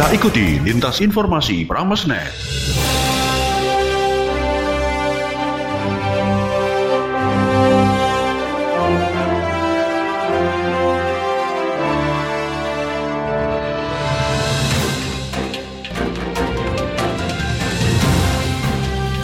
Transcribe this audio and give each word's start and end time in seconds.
Kita 0.00 0.16
ikuti 0.16 0.56
lintas 0.64 1.04
informasi 1.04 1.68
Pramesnet. 1.68 2.32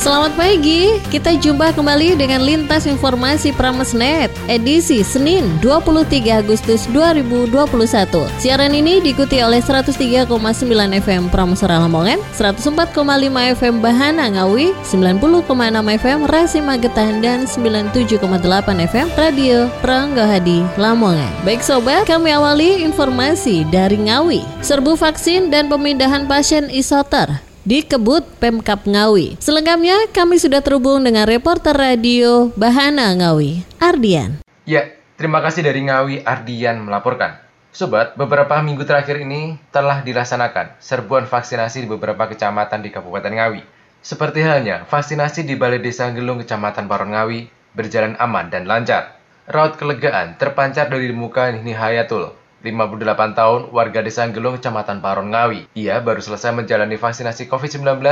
Selamat 0.07 0.39
pagi, 0.39 1.03
kita 1.11 1.35
jumpa 1.35 1.75
kembali 1.75 2.15
dengan 2.15 2.39
Lintas 2.47 2.87
Informasi 2.87 3.51
Pramesnet 3.51 4.31
edisi 4.47 5.03
Senin 5.03 5.43
23 5.59 6.47
Agustus 6.47 6.87
2021. 6.95 7.51
Siaran 8.39 8.71
ini 8.71 9.03
diikuti 9.03 9.43
oleh 9.43 9.59
103,9 9.59 10.31
FM 11.03 11.27
Pramesara 11.27 11.83
Lamongan, 11.83 12.23
104,5 12.39 13.59
FM 13.59 13.83
Bahana 13.83 14.31
Ngawi, 14.31 14.79
90,6 14.87 15.99
FM 15.99 16.19
Rasi 16.31 16.63
Magetan, 16.63 17.19
dan 17.19 17.43
97,8 17.51 18.31
FM 18.87 19.11
Radio 19.19 19.67
Pranggahadi 19.83 20.63
Lamongan. 20.79 21.35
Baik 21.43 21.67
sobat, 21.67 22.07
kami 22.07 22.31
awali 22.31 22.87
informasi 22.87 23.67
dari 23.75 23.99
Ngawi. 23.99 24.47
Serbu 24.63 24.95
vaksin 24.95 25.51
dan 25.51 25.67
pemindahan 25.67 26.31
pasien 26.31 26.71
isoter 26.71 27.43
di 27.67 27.83
Kebut 27.83 28.23
Pemkap 28.39 28.87
Ngawi. 28.87 29.43
Selengkapnya 29.43 30.07
kami 30.15 30.39
sudah 30.39 30.63
terhubung 30.63 31.03
dengan 31.03 31.27
reporter 31.27 31.75
radio 31.75 32.55
Bahana 32.55 33.11
Ngawi, 33.19 33.67
Ardian. 33.83 34.39
Ya, 34.63 34.95
terima 35.19 35.43
kasih 35.43 35.67
dari 35.67 35.83
Ngawi 35.83 36.23
Ardian 36.23 36.87
melaporkan. 36.87 37.43
Sobat, 37.75 38.15
beberapa 38.15 38.57
minggu 38.63 38.87
terakhir 38.87 39.21
ini 39.21 39.59
telah 39.75 40.01
dilaksanakan 40.01 40.79
serbuan 40.79 41.27
vaksinasi 41.27 41.85
di 41.85 41.89
beberapa 41.91 42.31
kecamatan 42.31 42.87
di 42.87 42.95
Kabupaten 42.95 43.35
Ngawi. 43.35 43.63
Seperti 43.99 44.47
halnya 44.47 44.87
vaksinasi 44.87 45.43
di 45.43 45.59
Balai 45.59 45.83
Desa 45.83 46.07
Gelung 46.15 46.39
Kecamatan 46.39 46.87
Paron 46.87 47.13
Ngawi 47.13 47.51
berjalan 47.75 48.15
aman 48.23 48.49
dan 48.49 48.71
lancar. 48.71 49.19
Raut 49.51 49.75
kelegaan 49.75 50.39
terpancar 50.39 50.87
dari 50.87 51.11
muka 51.11 51.51
Nihni 51.51 51.75
Hayatul, 51.75 52.31
58 52.67 53.39
tahun, 53.39 53.61
warga 53.71 54.03
desa 54.03 54.27
Gelung, 54.35 54.59
Kecamatan 54.59 54.99
Paron 54.99 55.31
Ngawi. 55.31 55.71
Ia 55.79 56.03
baru 56.03 56.19
selesai 56.19 56.51
menjalani 56.51 56.99
vaksinasi 56.99 57.47
COVID-19 57.47 58.03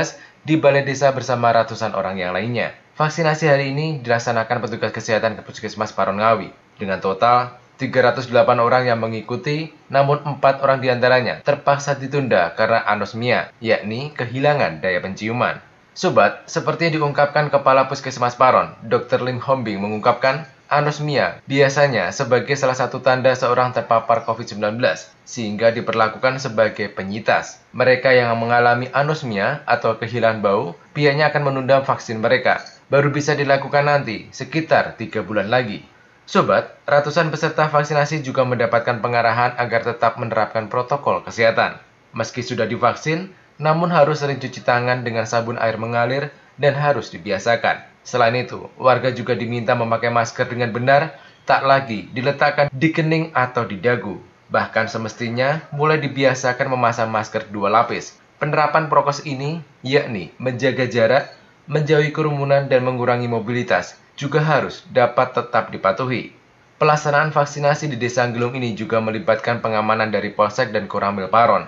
di 0.47 0.55
balai 0.55 0.87
desa 0.87 1.11
bersama 1.11 1.51
ratusan 1.51 1.99
orang 1.99 2.23
yang 2.23 2.31
lainnya. 2.31 2.71
Vaksinasi 2.95 3.51
hari 3.51 3.75
ini 3.75 3.99
dilaksanakan 3.99 4.63
petugas 4.63 4.95
kesehatan 4.95 5.35
ke 5.35 5.43
Puskesmas 5.43 5.91
Paron 5.91 6.23
Ngawi. 6.23 6.55
Dengan 6.79 7.03
total 7.03 7.59
308 7.83 8.31
orang 8.63 8.87
yang 8.87 9.03
mengikuti, 9.03 9.75
namun 9.91 10.23
4 10.23 10.63
orang 10.63 10.79
di 10.79 10.95
antaranya 10.95 11.43
terpaksa 11.43 11.99
ditunda 11.99 12.55
karena 12.55 12.87
anosmia, 12.87 13.51
yakni 13.59 14.15
kehilangan 14.15 14.79
daya 14.79 15.03
penciuman. 15.03 15.59
Sobat, 15.95 16.47
seperti 16.51 16.91
yang 16.91 17.03
diungkapkan 17.03 17.55
Kepala 17.55 17.87
Puskesmas 17.87 18.35
Paron, 18.35 18.75
Dr. 18.83 19.23
Lim 19.23 19.39
Hombing 19.39 19.79
mengungkapkan, 19.79 20.47
Anosmia 20.65 21.45
biasanya 21.45 22.09
sebagai 22.09 22.57
salah 22.57 22.73
satu 22.73 23.05
tanda 23.05 23.29
seorang 23.37 23.77
terpapar 23.77 24.25
COVID-19, 24.25 24.81
sehingga 25.29 25.69
diperlakukan 25.69 26.41
sebagai 26.41 26.89
penyitas. 26.89 27.61
Mereka 27.77 28.17
yang 28.17 28.33
mengalami 28.41 28.89
anosmia 28.97 29.61
atau 29.69 30.01
kehilangan 30.01 30.41
bau, 30.41 30.73
pihaknya 30.97 31.29
akan 31.29 31.53
menunda 31.53 31.85
vaksin 31.85 32.17
mereka. 32.17 32.65
Baru 32.89 33.13
bisa 33.13 33.37
dilakukan 33.37 33.85
nanti, 33.85 34.33
sekitar 34.33 34.97
tiga 34.97 35.21
bulan 35.21 35.53
lagi. 35.53 35.85
Sobat, 36.25 36.81
ratusan 36.89 37.29
peserta 37.29 37.69
vaksinasi 37.69 38.25
juga 38.25 38.49
mendapatkan 38.49 39.05
pengarahan 39.05 39.61
agar 39.61 39.85
tetap 39.85 40.17
menerapkan 40.17 40.73
protokol 40.73 41.21
kesehatan. 41.21 41.77
Meski 42.17 42.41
sudah 42.41 42.65
divaksin, 42.65 43.37
namun 43.61 43.93
harus 43.93 44.25
sering 44.25 44.41
cuci 44.41 44.65
tangan 44.65 45.05
dengan 45.05 45.29
sabun 45.29 45.61
air 45.61 45.77
mengalir 45.77 46.33
dan 46.57 46.73
harus 46.73 47.13
dibiasakan. 47.13 47.94
Selain 48.05 48.37
itu, 48.37 48.69
warga 48.77 49.09
juga 49.09 49.33
diminta 49.33 49.73
memakai 49.73 50.13
masker 50.13 50.45
dengan 50.45 50.69
benar, 50.71 51.17
tak 51.49 51.65
lagi 51.65 52.05
diletakkan 52.13 52.69
di 52.69 52.93
kening 52.93 53.33
atau 53.33 53.65
di 53.65 53.81
dagu. 53.81 54.21
Bahkan 54.53 54.93
semestinya 54.93 55.65
mulai 55.73 55.97
dibiasakan 55.99 56.69
memasang 56.69 57.09
masker 57.09 57.49
dua 57.49 57.73
lapis. 57.73 58.21
Penerapan 58.37 58.93
prokes 58.93 59.25
ini 59.25 59.65
yakni 59.81 60.37
menjaga 60.37 60.85
jarak, 60.85 61.33
menjauhi 61.65 62.13
kerumunan 62.13 62.69
dan 62.69 62.85
mengurangi 62.85 63.25
mobilitas 63.25 63.97
juga 64.21 64.45
harus 64.45 64.85
dapat 64.93 65.33
tetap 65.33 65.73
dipatuhi. 65.73 66.37
Pelaksanaan 66.77 67.33
vaksinasi 67.33 67.89
di 67.89 67.97
Desa 67.97 68.29
Gelung 68.29 68.53
ini 68.53 68.77
juga 68.77 69.01
melibatkan 69.01 69.65
pengamanan 69.65 70.13
dari 70.13 70.29
Polsek 70.29 70.77
dan 70.77 70.85
Koramil 70.91 71.33
Paron. 71.33 71.65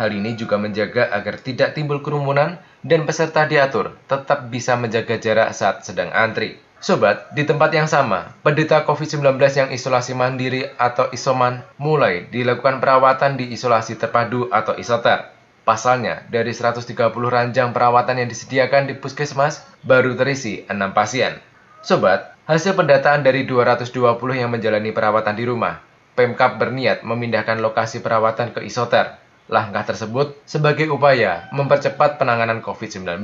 Hal 0.00 0.10
ini 0.10 0.34
juga 0.34 0.56
menjaga 0.56 1.12
agar 1.12 1.38
tidak 1.38 1.76
timbul 1.76 2.00
kerumunan 2.00 2.56
dan 2.84 3.08
peserta 3.08 3.48
diatur 3.48 3.96
tetap 4.04 4.52
bisa 4.52 4.76
menjaga 4.76 5.16
jarak 5.16 5.56
saat 5.56 5.82
sedang 5.82 6.12
antri. 6.12 6.60
Sobat, 6.84 7.32
di 7.32 7.48
tempat 7.48 7.72
yang 7.72 7.88
sama, 7.88 8.36
penderita 8.44 8.84
COVID-19 8.84 9.40
yang 9.56 9.72
isolasi 9.72 10.12
mandiri 10.12 10.68
atau 10.76 11.08
isoman 11.16 11.64
mulai 11.80 12.28
dilakukan 12.28 12.76
perawatan 12.84 13.40
di 13.40 13.56
isolasi 13.56 13.96
terpadu 13.96 14.52
atau 14.52 14.76
isoter. 14.76 15.32
Pasalnya, 15.64 16.28
dari 16.28 16.52
130 16.52 16.92
ranjang 17.24 17.72
perawatan 17.72 18.20
yang 18.20 18.28
disediakan 18.28 18.92
di 18.92 19.00
puskesmas, 19.00 19.64
baru 19.80 20.12
terisi 20.12 20.68
6 20.68 20.76
pasien. 20.92 21.40
Sobat, 21.80 22.36
hasil 22.44 22.76
pendataan 22.76 23.24
dari 23.24 23.48
220 23.48 23.88
yang 24.36 24.52
menjalani 24.52 24.92
perawatan 24.92 25.40
di 25.40 25.48
rumah, 25.48 25.80
Pemkap 26.14 26.62
berniat 26.62 27.02
memindahkan 27.02 27.58
lokasi 27.58 27.98
perawatan 27.98 28.54
ke 28.54 28.62
isoter 28.62 29.18
Langkah 29.44 29.84
tersebut 29.84 30.40
sebagai 30.48 30.88
upaya 30.88 31.52
mempercepat 31.52 32.16
penanganan 32.16 32.64
COVID-19. 32.64 33.20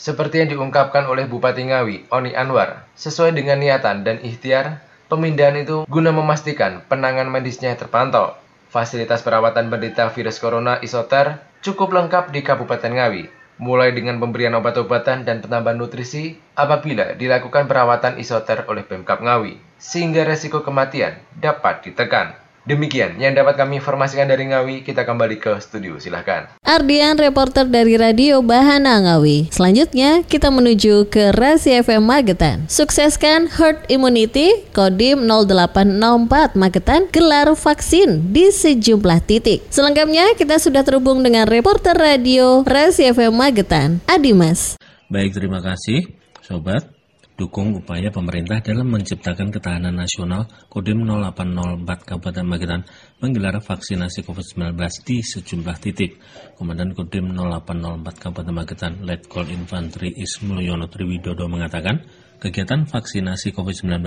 Seperti 0.00 0.42
yang 0.42 0.50
diungkapkan 0.50 1.04
oleh 1.06 1.28
Bupati 1.28 1.68
Ngawi, 1.68 2.08
Oni 2.10 2.32
Anwar, 2.32 2.88
sesuai 2.96 3.36
dengan 3.36 3.60
niatan 3.60 4.02
dan 4.02 4.18
ikhtiar, 4.18 4.80
pemindahan 5.12 5.60
itu 5.60 5.84
guna 5.86 6.10
memastikan 6.10 6.80
penanganan 6.88 7.30
medisnya 7.30 7.76
terpantau. 7.76 8.34
Fasilitas 8.72 9.20
perawatan 9.20 9.68
penderita 9.68 10.08
virus 10.10 10.40
corona 10.40 10.80
isoter 10.80 11.38
cukup 11.60 11.92
lengkap 11.92 12.32
di 12.32 12.40
Kabupaten 12.40 12.88
Ngawi, 12.88 13.28
mulai 13.62 13.94
dengan 13.94 14.18
pemberian 14.18 14.58
obat-obatan 14.58 15.22
dan 15.22 15.38
penambahan 15.38 15.78
nutrisi 15.78 16.34
apabila 16.58 17.14
dilakukan 17.14 17.70
perawatan 17.70 18.18
isoter 18.18 18.66
oleh 18.66 18.82
Pemkap 18.82 19.22
Ngawi, 19.22 19.60
sehingga 19.78 20.26
resiko 20.26 20.66
kematian 20.66 21.14
dapat 21.38 21.86
ditekan. 21.86 22.41
Demikian 22.62 23.18
yang 23.18 23.34
dapat 23.34 23.58
kami 23.58 23.82
informasikan 23.82 24.30
dari 24.30 24.46
Ngawi, 24.46 24.86
kita 24.86 25.02
kembali 25.02 25.42
ke 25.42 25.58
studio, 25.58 25.98
silahkan. 25.98 26.46
Ardian, 26.62 27.18
reporter 27.18 27.66
dari 27.66 27.98
Radio 27.98 28.38
Bahana 28.38 29.02
Ngawi. 29.02 29.50
Selanjutnya, 29.50 30.22
kita 30.22 30.46
menuju 30.46 31.10
ke 31.10 31.34
Rasi 31.34 31.74
FM 31.74 32.06
Magetan. 32.06 32.70
Sukseskan 32.70 33.50
herd 33.50 33.82
immunity, 33.90 34.62
Kodim 34.70 35.26
0804 35.26 36.54
Magetan, 36.54 37.10
gelar 37.10 37.50
vaksin 37.50 38.30
di 38.30 38.54
sejumlah 38.54 39.26
titik. 39.26 39.66
Selengkapnya, 39.66 40.38
kita 40.38 40.62
sudah 40.62 40.86
terhubung 40.86 41.26
dengan 41.26 41.50
reporter 41.50 41.98
radio 41.98 42.62
Rasi 42.62 43.10
FM 43.10 43.42
Magetan, 43.42 43.98
Adimas. 44.06 44.78
Baik, 45.10 45.34
terima 45.34 45.58
kasih, 45.58 46.14
Sobat 46.46 47.01
dukung 47.36 47.72
upaya 47.76 48.12
pemerintah 48.12 48.60
dalam 48.60 48.92
menciptakan 48.92 49.48
ketahanan 49.48 49.96
nasional 49.96 50.44
Kodim 50.68 51.04
0804 51.08 52.08
Kabupaten 52.08 52.46
Magetan 52.46 52.82
menggelar 53.24 53.58
vaksinasi 53.58 54.22
COVID-19 54.22 54.76
di 55.04 55.16
sejumlah 55.24 55.76
titik. 55.80 56.20
Komandan 56.54 56.92
Kodim 56.92 57.32
0804 57.32 58.22
Kabupaten 58.22 58.54
Magetan 58.54 58.92
Letkol 59.02 59.48
Infanteri 59.48 60.12
Ismulyono 60.12 60.86
Triwidodo 60.92 61.48
mengatakan, 61.48 62.04
kegiatan 62.42 62.90
vaksinasi 62.90 63.54
COVID-19 63.54 64.02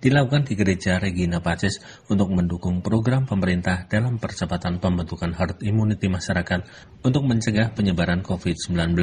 dilakukan 0.00 0.48
di 0.48 0.56
Gereja 0.56 0.96
Regina 0.96 1.44
Pacis 1.44 1.84
untuk 2.08 2.32
mendukung 2.32 2.80
program 2.80 3.28
pemerintah 3.28 3.84
dalam 3.84 4.16
percepatan 4.16 4.80
pembentukan 4.80 5.36
herd 5.36 5.60
immunity 5.60 6.08
masyarakat 6.08 6.64
untuk 7.04 7.28
mencegah 7.28 7.76
penyebaran 7.76 8.24
COVID-19. 8.24 8.96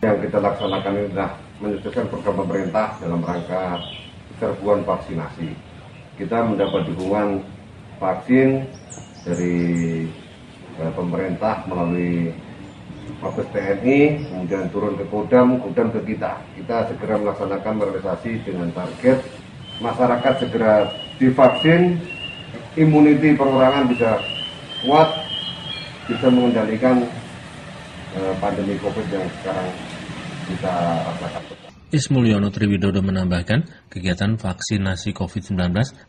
Yang 0.00 0.18
kita 0.24 0.38
laksanakan 0.40 0.92
ini 0.96 1.04
adalah 1.12 1.30
menyukseskan 1.60 2.08
program 2.08 2.34
pemerintah 2.48 2.96
dalam 3.04 3.20
rangka 3.20 3.76
serbuan 4.40 4.80
vaksinasi. 4.88 5.52
Kita 6.16 6.48
mendapat 6.48 6.88
dukungan 6.88 7.44
vaksin 8.00 8.64
dari 9.28 9.54
eh, 10.80 10.92
pemerintah 10.96 11.68
melalui 11.68 12.32
Mabes 13.22 13.46
TNI, 13.54 14.26
kemudian 14.26 14.66
turun 14.74 14.98
ke 14.98 15.06
Kodam, 15.06 15.62
Kodam 15.62 15.94
ke 15.94 16.02
kita. 16.02 16.42
Kita 16.58 16.90
segera 16.90 17.14
melaksanakan 17.22 17.74
realisasi 17.78 18.42
dengan 18.42 18.74
target 18.74 19.22
masyarakat 19.82 20.34
segera 20.46 20.90
divaksin, 21.18 21.98
imuniti 22.78 23.34
perorangan 23.34 23.90
bisa 23.90 24.18
kuat, 24.86 25.10
bisa 26.06 26.26
mengendalikan 26.30 27.02
eh, 28.18 28.34
pandemi 28.38 28.78
COVID 28.78 29.06
yang 29.10 29.26
sekarang 29.42 29.68
kita 30.50 30.74
rasakan. 31.18 31.42
Ismulyono 31.92 32.48
Triwidodo 32.48 33.04
menambahkan, 33.04 33.92
kegiatan 33.92 34.40
vaksinasi 34.40 35.12
COVID-19 35.12 35.60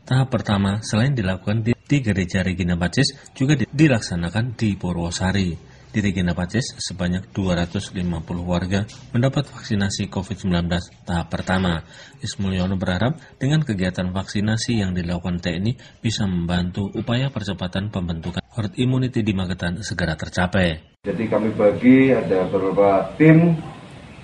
tahap 0.07 0.31
pertama 0.31 0.79
selain 0.79 1.11
dilakukan 1.11 1.59
di, 1.59 1.75
di 1.75 1.97
Gereja 1.99 2.39
Regina 2.39 2.79
Pacis 2.79 3.35
juga 3.35 3.59
dilaksanakan 3.59 4.55
di 4.55 4.79
Purwosari. 4.79 5.72
Di 5.93 6.01
Regina 6.01 6.33
Pacis, 6.33 6.73
sebanyak 6.81 7.29
250 7.37 8.01
warga 8.41 8.81
mendapat 9.13 9.45
vaksinasi 9.45 10.09
COVID-19 10.09 10.65
tahap 11.05 11.29
pertama. 11.29 11.85
Ismulyono 12.17 12.81
berharap 12.81 13.21
dengan 13.37 13.61
kegiatan 13.61 14.09
vaksinasi 14.09 14.81
yang 14.81 14.97
dilakukan 14.97 15.37
TNI 15.37 16.01
bisa 16.01 16.25
membantu 16.25 16.89
upaya 16.97 17.29
percepatan 17.29 17.93
pembentukan 17.93 18.41
herd 18.41 18.73
immunity 18.81 19.21
di 19.21 19.37
Magetan 19.37 19.85
segera 19.85 20.17
tercapai. 20.17 20.97
Jadi 21.05 21.29
kami 21.29 21.53
bagi 21.53 22.09
ada 22.09 22.49
beberapa 22.49 23.13
tim 23.21 23.53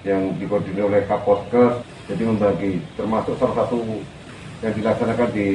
yang 0.01 0.41
dikoordinir 0.41 0.89
oleh 0.89 1.05
Kaposkes, 1.05 1.85
jadi 2.09 2.33
membagi 2.33 2.81
termasuk 2.97 3.37
salah 3.37 3.61
satu 3.61 3.77
yang 4.65 4.73
dilaksanakan 4.73 5.29
di 5.37 5.47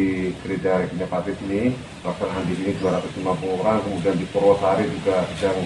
gereja 0.47 0.79
Regina 0.79 1.11
Pacis 1.11 1.35
ini, 1.51 1.75
pelaksanaan 2.07 2.47
di 2.47 2.55
sini 2.55 2.71
250 2.79 3.59
orang, 3.67 3.83
kemudian 3.83 4.15
di 4.15 4.27
Purwosari 4.31 4.87
juga 4.87 5.27
sedang 5.35 5.59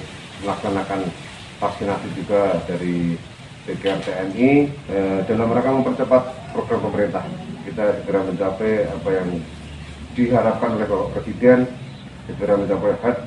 melaksanakan 0.44 1.00
vaksinasi 1.58 2.08
juga 2.14 2.56
dari 2.67 3.19
PGR 3.69 4.00
TNI 4.00 4.50
eh, 4.88 5.19
dalam 5.29 5.52
rangka 5.52 5.70
mempercepat 5.70 6.23
program 6.56 6.81
pemerintah. 6.88 7.25
Kita 7.69 8.00
segera 8.00 8.25
mencapai 8.25 8.88
apa 8.88 9.08
yang 9.12 9.29
diharapkan 10.17 10.81
oleh 10.81 10.87
Bapak 10.88 11.08
Presiden, 11.20 11.69
segera 12.25 12.56
mencapai 12.56 12.96
herd 13.05 13.19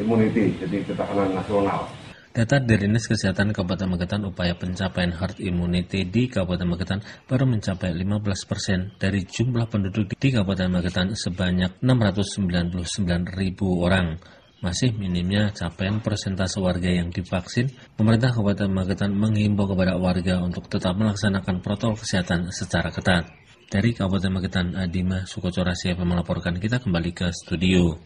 immunity, 0.00 0.56
jadi 0.56 0.80
ketahanan 0.88 1.36
nasional. 1.36 1.84
Data 2.32 2.56
dari 2.56 2.88
Dinas 2.88 3.04
Kesehatan 3.04 3.52
Kabupaten 3.52 3.92
Magetan 3.92 4.24
upaya 4.24 4.56
pencapaian 4.56 5.12
herd 5.12 5.36
immunity 5.36 6.08
di 6.08 6.32
Kabupaten 6.32 6.64
Magetan 6.64 7.04
baru 7.28 7.44
mencapai 7.44 7.92
15 7.92 8.48
persen 8.48 8.96
dari 8.96 9.28
jumlah 9.28 9.68
penduduk 9.68 10.16
di 10.16 10.28
Kabupaten 10.32 10.72
Magetan 10.72 11.12
sebanyak 11.12 11.84
699 11.84 13.36
ribu 13.36 13.84
orang. 13.84 14.16
Masih 14.62 14.94
minimnya 14.94 15.50
capaian 15.50 15.98
persentase 15.98 16.62
warga 16.62 16.86
yang 16.86 17.10
divaksin, 17.10 17.66
pemerintah 17.98 18.30
Kabupaten 18.30 18.70
Magetan 18.70 19.10
menghimbau 19.10 19.66
kepada 19.66 19.98
warga 19.98 20.38
untuk 20.38 20.70
tetap 20.70 20.94
melaksanakan 20.94 21.58
protokol 21.58 21.98
kesehatan 21.98 22.46
secara 22.54 22.94
ketat. 22.94 23.26
Dari 23.66 23.90
Kabupaten 23.90 24.30
Magetan, 24.30 24.78
Adima 24.78 25.26
Sukocora 25.26 25.74
siapa 25.74 26.06
melaporkan 26.06 26.62
kita 26.62 26.78
kembali 26.78 27.10
ke 27.10 27.26
studio. 27.34 27.98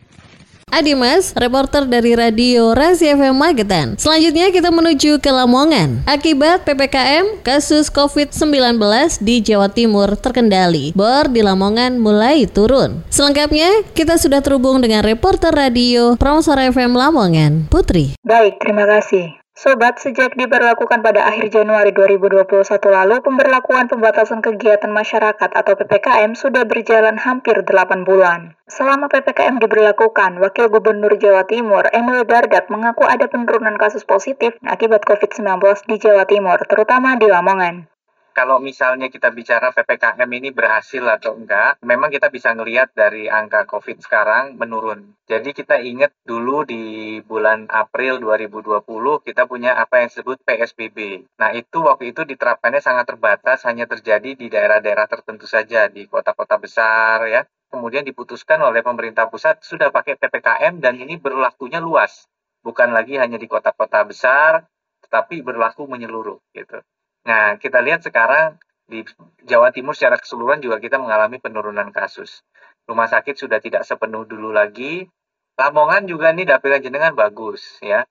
Adimas, 0.76 1.32
reporter 1.38 1.88
dari 1.88 2.12
Radio 2.12 2.76
Rasi 2.76 3.08
FM 3.08 3.40
Magetan. 3.40 3.96
Selanjutnya 3.96 4.52
kita 4.52 4.68
menuju 4.68 5.24
ke 5.24 5.30
Lamongan. 5.32 6.04
Akibat 6.04 6.68
PPKM, 6.68 7.40
kasus 7.40 7.88
COVID-19 7.88 8.76
di 9.24 9.40
Jawa 9.40 9.72
Timur 9.72 10.20
terkendali. 10.20 10.92
Bor 10.92 11.32
di 11.32 11.40
Lamongan 11.40 11.96
mulai 11.96 12.44
turun. 12.44 13.00
Selengkapnya, 13.08 13.88
kita 13.96 14.20
sudah 14.20 14.44
terhubung 14.44 14.84
dengan 14.84 15.00
reporter 15.00 15.48
radio 15.48 16.12
Promosora 16.20 16.68
FM 16.68 16.92
Lamongan, 16.92 17.72
Putri. 17.72 18.12
Baik, 18.20 18.60
terima 18.60 18.84
kasih. 18.84 19.45
Sobat, 19.56 19.96
sejak 19.96 20.36
diberlakukan 20.36 21.00
pada 21.00 21.32
akhir 21.32 21.48
Januari 21.48 21.88
2021 21.88 22.44
lalu, 22.92 23.24
pemberlakuan 23.24 23.88
pembatasan 23.88 24.44
kegiatan 24.44 24.92
masyarakat 24.92 25.48
atau 25.48 25.72
PPKM 25.80 26.36
sudah 26.36 26.68
berjalan 26.68 27.16
hampir 27.16 27.64
8 27.64 28.04
bulan. 28.04 28.52
Selama 28.68 29.08
PPKM 29.08 29.56
diberlakukan, 29.56 30.44
Wakil 30.44 30.68
Gubernur 30.68 31.16
Jawa 31.16 31.48
Timur, 31.48 31.88
Emil 31.88 32.28
Dardak, 32.28 32.68
mengaku 32.68 33.08
ada 33.08 33.32
penurunan 33.32 33.80
kasus 33.80 34.04
positif 34.04 34.52
akibat 34.60 35.08
COVID-19 35.08 35.48
di 35.88 36.04
Jawa 36.04 36.28
Timur, 36.28 36.60
terutama 36.68 37.16
di 37.16 37.24
Lamongan 37.24 37.88
kalau 38.36 38.60
misalnya 38.60 39.08
kita 39.08 39.32
bicara 39.32 39.72
PPKM 39.72 40.28
ini 40.28 40.52
berhasil 40.52 41.00
atau 41.00 41.40
enggak, 41.40 41.80
memang 41.80 42.12
kita 42.12 42.28
bisa 42.28 42.52
ngelihat 42.52 42.92
dari 42.92 43.32
angka 43.32 43.64
COVID 43.64 44.04
sekarang 44.04 44.60
menurun. 44.60 45.16
Jadi 45.24 45.56
kita 45.56 45.80
ingat 45.80 46.12
dulu 46.20 46.68
di 46.68 47.16
bulan 47.24 47.64
April 47.72 48.20
2020 48.20 49.24
kita 49.24 49.48
punya 49.48 49.80
apa 49.80 50.04
yang 50.04 50.12
disebut 50.12 50.44
PSBB. 50.44 51.24
Nah 51.40 51.56
itu 51.56 51.80
waktu 51.80 52.12
itu 52.12 52.28
diterapkannya 52.28 52.84
sangat 52.84 53.08
terbatas, 53.08 53.64
hanya 53.64 53.88
terjadi 53.88 54.36
di 54.36 54.52
daerah-daerah 54.52 55.08
tertentu 55.08 55.48
saja, 55.48 55.88
di 55.88 56.04
kota-kota 56.04 56.60
besar 56.60 57.24
ya. 57.32 57.40
Kemudian 57.72 58.04
diputuskan 58.04 58.60
oleh 58.60 58.84
pemerintah 58.84 59.32
pusat 59.32 59.64
sudah 59.64 59.88
pakai 59.88 60.20
PPKM 60.20 60.76
dan 60.76 61.00
ini 61.00 61.16
berlakunya 61.16 61.80
luas. 61.80 62.28
Bukan 62.60 62.92
lagi 62.92 63.16
hanya 63.16 63.40
di 63.40 63.48
kota-kota 63.48 64.04
besar, 64.04 64.68
tetapi 65.08 65.40
berlaku 65.40 65.88
menyeluruh 65.88 66.36
gitu. 66.52 66.84
Nah, 67.26 67.58
kita 67.58 67.82
lihat 67.82 68.06
sekarang 68.06 68.54
di 68.86 69.02
Jawa 69.42 69.74
Timur 69.74 69.98
secara 69.98 70.14
keseluruhan 70.14 70.62
juga 70.62 70.78
kita 70.78 71.02
mengalami 71.02 71.42
penurunan 71.42 71.90
kasus. 71.90 72.46
Rumah 72.86 73.10
sakit 73.10 73.34
sudah 73.34 73.58
tidak 73.58 73.82
sepenuh 73.82 74.22
dulu 74.22 74.54
lagi. 74.54 75.10
Lamongan 75.58 76.06
juga 76.06 76.30
nih 76.30 76.46
dapil 76.46 76.78
jenengan 76.78 77.18
bagus 77.18 77.82
ya. 77.82 78.06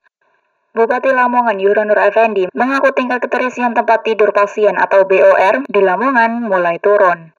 Bupati 0.76 1.08
Lamongan 1.08 1.56
Yuranur 1.56 1.96
Effendi 1.96 2.52
mengaku 2.52 2.92
tingkat 2.92 3.24
keterisian 3.24 3.72
tempat 3.72 4.04
tidur 4.04 4.36
pasien 4.36 4.76
atau 4.76 5.08
BOR 5.08 5.64
di 5.64 5.80
Lamongan 5.80 6.44
mulai 6.44 6.76
turun. 6.76 7.32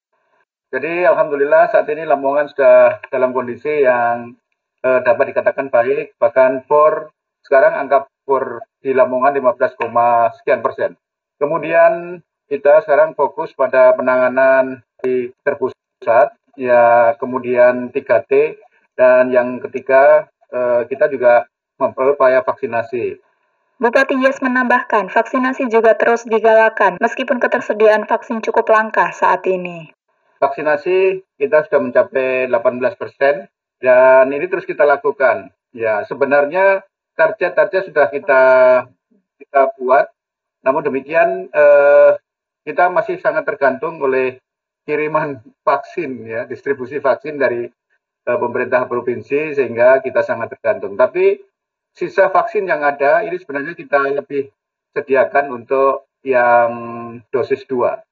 Jadi 0.73 1.05
alhamdulillah 1.05 1.69
saat 1.69 1.85
ini 1.93 2.09
Lamongan 2.09 2.49
sudah 2.49 3.05
dalam 3.13 3.37
kondisi 3.37 3.85
yang 3.85 4.33
eh, 4.81 4.99
dapat 5.05 5.37
dikatakan 5.37 5.69
baik, 5.69 6.17
bahkan 6.17 6.65
POR 6.65 7.13
sekarang 7.45 7.77
angka 7.77 8.09
POR 8.25 8.65
di 8.81 8.97
Lamongan 8.97 9.37
15, 9.37 10.41
sekian 10.41 10.65
persen. 10.65 10.97
Kemudian 11.37 12.21
kita 12.49 12.81
sekarang 12.81 13.13
fokus 13.13 13.53
pada 13.53 13.93
penanganan 13.93 14.81
di 15.05 15.29
terpusat, 15.45 16.33
ya 16.57 17.13
kemudian 17.21 17.93
3T, 17.93 18.57
dan 18.97 19.29
yang 19.29 19.61
ketiga 19.61 20.25
eh, 20.49 20.81
kita 20.89 21.05
juga 21.13 21.45
memperupaya 21.77 22.41
vaksinasi. 22.41 23.21
Bupati 23.77 24.17
Yes 24.17 24.41
menambahkan, 24.41 25.13
vaksinasi 25.13 25.69
juga 25.69 25.93
terus 25.93 26.25
digalakan 26.25 26.97
meskipun 26.97 27.37
ketersediaan 27.37 28.09
vaksin 28.09 28.41
cukup 28.41 28.73
langka 28.73 29.13
saat 29.13 29.45
ini. 29.45 29.93
Vaksinasi 30.41 31.21
kita 31.37 31.69
sudah 31.69 31.85
mencapai 31.85 32.49
18 32.49 32.97
persen 32.97 33.45
dan 33.77 34.33
ini 34.33 34.49
terus 34.49 34.65
kita 34.65 34.81
lakukan. 34.81 35.53
Ya 35.77 36.01
sebenarnya 36.09 36.81
target-target 37.13 37.93
sudah 37.93 38.09
kita 38.09 38.41
kita 39.37 39.61
buat 39.77 40.09
namun 40.65 40.81
demikian 40.85 41.51
eh, 41.51 42.11
kita 42.67 42.89
masih 42.91 43.19
sangat 43.21 43.47
tergantung 43.47 43.99
oleh 44.01 44.39
kiriman 44.87 45.43
vaksin 45.67 46.23
ya, 46.23 46.41
distribusi 46.47 47.03
vaksin 47.03 47.35
dari 47.35 47.67
eh, 48.23 48.37
pemerintah 48.39 48.87
provinsi 48.87 49.53
sehingga 49.57 49.99
kita 49.99 50.23
sangat 50.23 50.55
tergantung. 50.57 50.95
Tapi 50.95 51.37
sisa 51.91 52.29
vaksin 52.29 52.69
yang 52.69 52.85
ada 52.85 53.25
ini 53.25 53.35
sebenarnya 53.35 53.73
kita 53.73 54.21
lebih 54.23 54.47
sediakan 54.95 55.53
untuk 55.53 56.07
yang 56.25 56.71
dosis 57.29 57.63
2. 57.69 58.06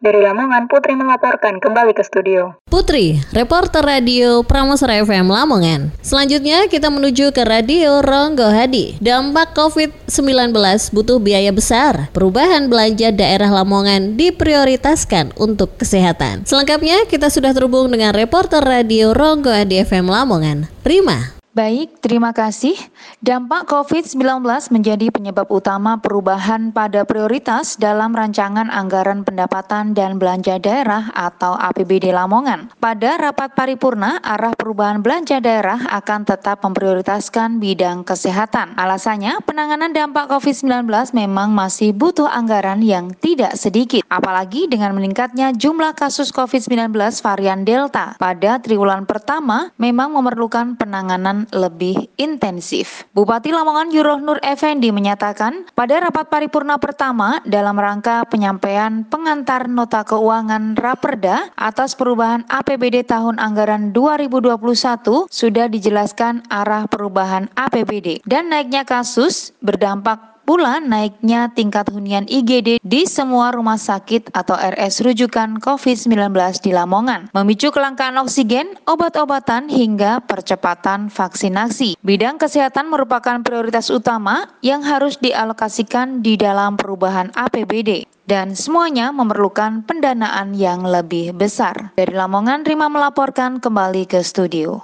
Dari 0.00 0.16
Lamongan, 0.16 0.64
Putri 0.64 0.96
melaporkan 0.96 1.60
kembali 1.60 1.92
ke 1.92 2.00
studio. 2.00 2.56
Putri, 2.72 3.20
reporter 3.36 3.84
radio 3.84 4.40
Pramosra 4.40 4.96
FM 5.04 5.28
Lamongan. 5.28 5.92
Selanjutnya 6.00 6.64
kita 6.72 6.88
menuju 6.88 7.36
ke 7.36 7.44
radio 7.44 8.00
Ronggo 8.00 8.48
Hadi. 8.48 8.96
Dampak 9.04 9.52
COVID-19 9.52 10.56
butuh 10.96 11.20
biaya 11.20 11.52
besar. 11.52 12.08
Perubahan 12.16 12.72
belanja 12.72 13.12
daerah 13.12 13.52
Lamongan 13.52 14.16
diprioritaskan 14.16 15.36
untuk 15.36 15.76
kesehatan. 15.76 16.48
Selengkapnya 16.48 17.04
kita 17.04 17.28
sudah 17.28 17.52
terhubung 17.52 17.92
dengan 17.92 18.16
reporter 18.16 18.64
radio 18.64 19.12
Ronggo 19.12 19.52
Hadi 19.52 19.84
FM 19.84 20.08
Lamongan, 20.08 20.72
Rima. 20.80 21.39
Baik, 21.50 21.98
terima 21.98 22.30
kasih. 22.30 22.78
Dampak 23.26 23.66
COVID-19 23.66 24.38
menjadi 24.70 25.10
penyebab 25.10 25.50
utama 25.50 25.98
perubahan 25.98 26.70
pada 26.70 27.02
prioritas 27.02 27.74
dalam 27.74 28.14
rancangan 28.14 28.70
anggaran 28.70 29.26
pendapatan 29.26 29.90
dan 29.90 30.14
belanja 30.14 30.62
daerah 30.62 31.10
atau 31.10 31.58
APBD 31.58 32.14
Lamongan. 32.14 32.70
Pada 32.78 33.18
rapat 33.18 33.58
paripurna, 33.58 34.22
arah 34.22 34.54
perubahan 34.54 35.02
belanja 35.02 35.42
daerah 35.42 35.90
akan 35.90 36.22
tetap 36.22 36.62
memprioritaskan 36.62 37.58
bidang 37.58 38.06
kesehatan. 38.06 38.78
Alasannya, 38.78 39.42
penanganan 39.42 39.90
dampak 39.90 40.30
COVID-19 40.30 40.86
memang 41.18 41.50
masih 41.50 41.90
butuh 41.90 42.30
anggaran 42.30 42.78
yang 42.78 43.10
tidak 43.18 43.58
sedikit, 43.58 44.06
apalagi 44.06 44.70
dengan 44.70 44.94
meningkatnya 44.94 45.50
jumlah 45.50 45.98
kasus 45.98 46.30
COVID-19 46.30 46.94
varian 47.26 47.66
Delta. 47.66 48.14
Pada 48.22 48.62
triwulan 48.62 49.02
pertama, 49.02 49.74
memang 49.74 50.14
memerlukan 50.14 50.78
penanganan 50.78 51.39
lebih 51.48 52.08
intensif. 52.20 53.08
Bupati 53.16 53.52
Lamongan 53.52 53.88
Yuroh 53.88 54.20
Nur 54.20 54.36
Effendi 54.44 54.92
menyatakan 54.92 55.64
pada 55.72 56.04
rapat 56.04 56.28
paripurna 56.28 56.76
pertama 56.76 57.40
dalam 57.48 57.76
rangka 57.76 58.28
penyampaian 58.28 59.08
pengantar 59.08 59.64
nota 59.66 60.04
keuangan 60.04 60.76
Raperda 60.76 61.52
atas 61.56 61.96
perubahan 61.96 62.44
APBD 62.52 63.04
tahun 63.08 63.40
anggaran 63.40 63.92
2021 63.96 65.26
sudah 65.28 65.66
dijelaskan 65.66 66.44
arah 66.52 66.84
perubahan 66.86 67.48
APBD 67.56 68.22
dan 68.28 68.52
naiknya 68.52 68.84
kasus 68.86 69.56
berdampak 69.64 70.29
pula 70.50 70.82
naiknya 70.82 71.54
tingkat 71.54 71.94
hunian 71.94 72.26
IGD 72.26 72.82
di 72.82 73.06
semua 73.06 73.54
rumah 73.54 73.78
sakit 73.78 74.34
atau 74.34 74.58
RS 74.58 75.06
rujukan 75.06 75.62
COVID-19 75.62 76.10
di 76.58 76.74
Lamongan, 76.74 77.30
memicu 77.30 77.70
kelangkaan 77.70 78.18
oksigen, 78.18 78.74
obat-obatan 78.82 79.70
hingga 79.70 80.18
percepatan 80.26 81.06
vaksinasi. 81.06 81.94
Bidang 82.02 82.42
kesehatan 82.42 82.90
merupakan 82.90 83.38
prioritas 83.46 83.94
utama 83.94 84.50
yang 84.58 84.82
harus 84.82 85.22
dialokasikan 85.22 86.18
di 86.18 86.34
dalam 86.34 86.74
perubahan 86.74 87.30
APBD 87.30 88.10
dan 88.26 88.58
semuanya 88.58 89.14
memerlukan 89.14 89.86
pendanaan 89.86 90.58
yang 90.58 90.82
lebih 90.82 91.30
besar. 91.30 91.94
Dari 91.94 92.10
Lamongan, 92.10 92.66
Rima 92.66 92.90
melaporkan 92.90 93.62
kembali 93.62 94.02
ke 94.10 94.18
studio. 94.26 94.82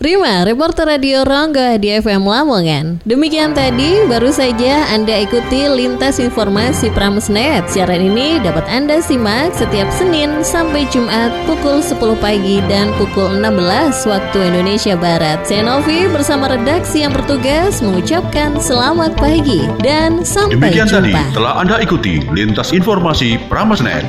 Prima, 0.00 0.48
reporter 0.48 0.88
Radio 0.88 1.28
Rongga 1.28 1.76
di 1.76 1.92
FM 1.92 2.24
Lamongan. 2.24 3.04
Demikian 3.04 3.52
tadi, 3.52 4.00
baru 4.08 4.32
saja 4.32 4.88
Anda 4.96 5.28
ikuti 5.28 5.68
lintas 5.68 6.16
informasi 6.16 6.88
Pramesnet. 6.96 7.68
Siaran 7.68 8.08
ini 8.08 8.40
dapat 8.40 8.64
Anda 8.72 9.04
simak 9.04 9.52
setiap 9.52 9.92
Senin 9.92 10.40
sampai 10.40 10.88
Jumat 10.88 11.28
pukul 11.44 11.84
10 11.84 12.16
pagi 12.16 12.64
dan 12.64 12.88
pukul 12.96 13.44
16 13.44 14.08
waktu 14.08 14.38
Indonesia 14.40 14.96
Barat. 14.96 15.44
Saya 15.44 15.68
Novi 15.68 16.08
bersama 16.08 16.48
redaksi 16.48 17.04
yang 17.04 17.12
bertugas 17.12 17.84
mengucapkan 17.84 18.56
selamat 18.56 19.20
pagi 19.20 19.68
dan 19.84 20.24
sampai 20.24 20.56
Demikian 20.56 20.88
jumpa. 20.88 20.96
tadi 20.96 21.12
telah 21.36 21.60
Anda 21.60 21.76
ikuti 21.76 22.24
lintas 22.32 22.72
informasi 22.72 23.36
Pramesnet. 23.52 24.08